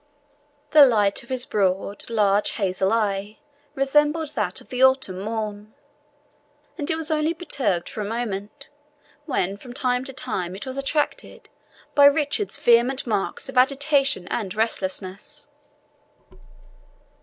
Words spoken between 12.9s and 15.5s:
marks of agitation and restlessness.